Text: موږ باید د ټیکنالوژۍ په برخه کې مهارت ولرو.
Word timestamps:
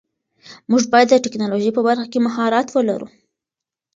موږ 0.69 0.83
باید 0.93 1.07
د 1.11 1.15
ټیکنالوژۍ 1.25 1.71
په 1.75 1.81
برخه 1.87 2.05
کې 2.11 2.19
مهارت 2.27 2.67
ولرو. 2.71 3.07